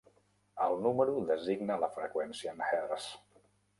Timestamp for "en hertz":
2.59-3.07